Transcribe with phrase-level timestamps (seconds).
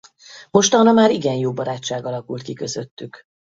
[0.51, 3.23] Mostanra már igen jó barátság alakult ki közöttük.